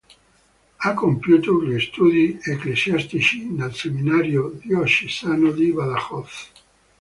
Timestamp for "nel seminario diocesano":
3.51-5.51